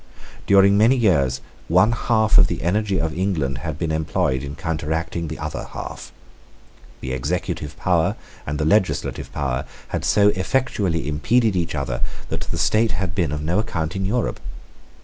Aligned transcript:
During 0.47 0.79
many 0.79 0.95
years 0.95 1.41
one 1.67 1.91
half 1.91 2.39
of 2.39 2.47
the 2.47 2.63
energy 2.63 2.99
of 2.99 3.15
England 3.15 3.59
had 3.59 3.77
been 3.77 3.91
employed 3.91 4.41
in 4.41 4.55
counteracting 4.55 5.27
the 5.27 5.37
other 5.37 5.67
half. 5.73 6.11
The 7.01 7.13
executive 7.13 7.77
power 7.77 8.15
and 8.47 8.57
the 8.57 8.65
legislative 8.65 9.31
power 9.31 9.63
had 9.89 10.03
so 10.03 10.29
effectually 10.29 11.07
impeded 11.07 11.55
each 11.55 11.75
other 11.75 12.01
that 12.29 12.41
the 12.49 12.57
state 12.57 12.93
had 12.93 13.13
been 13.13 13.31
of 13.31 13.43
no 13.43 13.59
account 13.59 13.95
in 13.95 14.03
Europe. 14.05 14.39